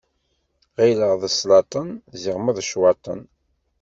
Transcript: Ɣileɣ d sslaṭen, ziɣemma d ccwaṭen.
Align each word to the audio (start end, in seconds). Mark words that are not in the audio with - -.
Ɣileɣ 0.79 1.11
d 1.21 1.23
sslaṭen, 1.29 1.89
ziɣemma 2.21 2.51
d 2.57 2.59
ccwaṭen. 2.67 3.21